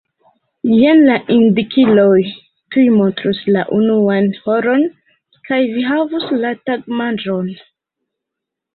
[0.75, 2.15] Jen la indikiloj
[2.77, 4.89] tuj montrus la unuan horon
[5.51, 7.57] kaj vi havus la tagmanĝon.